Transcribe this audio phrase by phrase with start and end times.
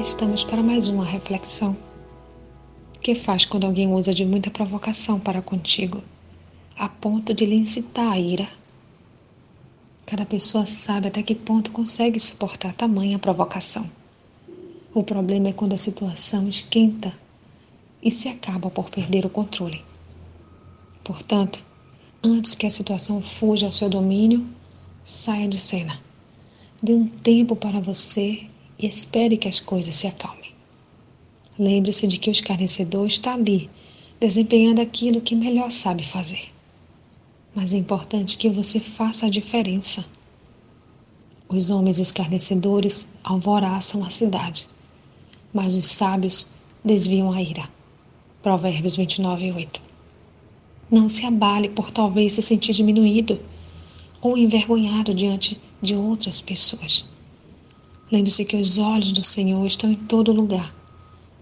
[0.00, 1.76] estamos para mais uma reflexão.
[3.00, 6.02] Que faz quando alguém usa de muita provocação para contigo,
[6.76, 8.48] a ponto de lhe incitar a ira?
[10.06, 13.90] Cada pessoa sabe até que ponto consegue suportar tamanha provocação.
[14.94, 17.12] O problema é quando a situação esquenta
[18.00, 19.84] e se acaba por perder o controle.
[21.02, 21.64] Portanto,
[22.22, 24.46] antes que a situação fuja ao seu domínio,
[25.04, 26.00] saia de cena.
[26.80, 30.52] Dê um tempo para você e espere que as coisas se acalmem.
[31.58, 33.68] Lembre-se de que o escarnecedor está ali,
[34.20, 36.52] desempenhando aquilo que melhor sabe fazer.
[37.54, 40.04] Mas é importante que você faça a diferença.
[41.48, 44.68] Os homens escarnecedores alvoraçam a cidade,
[45.52, 46.46] mas os sábios
[46.84, 47.68] desviam a ira.
[48.42, 49.80] Provérbios 29, 8.
[50.90, 53.40] Não se abale por talvez se sentir diminuído
[54.20, 57.04] ou envergonhado diante de outras pessoas.
[58.10, 60.74] Lembre-se que os olhos do Senhor estão em todo lugar,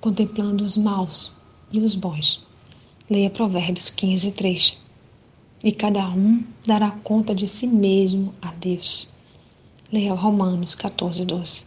[0.00, 1.30] contemplando os maus
[1.70, 2.44] e os bons.
[3.08, 4.76] Leia Provérbios 15, 3.
[5.62, 9.08] E cada um dará conta de si mesmo a Deus.
[9.92, 11.62] Leia Romanos 14, 12.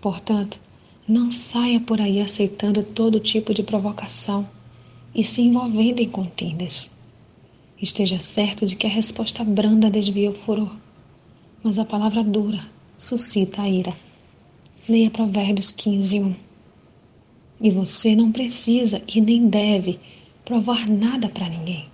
[0.00, 0.60] Portanto,
[1.08, 4.48] não saia por aí aceitando todo tipo de provocação
[5.12, 6.88] e se envolvendo em contendas.
[7.82, 10.70] Esteja certo de que a resposta branda desvia o furor,
[11.64, 13.96] mas a palavra dura suscita a ira.
[14.88, 16.34] Leia Provérbios 15, 1.
[17.60, 20.00] E você não precisa e nem deve
[20.44, 21.88] provar nada para ninguém.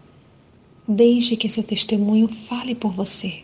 [0.88, 3.42] Deixe que seu testemunho fale por você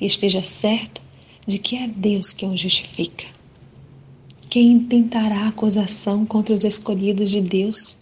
[0.00, 1.02] e esteja certo
[1.46, 3.24] de que é Deus quem o justifica.
[4.50, 7.96] Quem tentará acusação contra os escolhidos de Deus?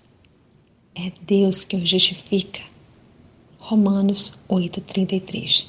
[0.94, 2.60] É Deus que o justifica.
[3.58, 5.66] Romanos 8,33.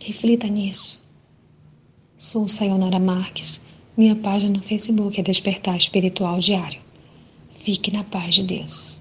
[0.00, 1.03] Reflita nisso.
[2.24, 3.60] Sou Sayonara Marques.
[3.94, 6.80] Minha página no Facebook é Despertar Espiritual Diário.
[7.54, 8.98] Fique na paz de Deus.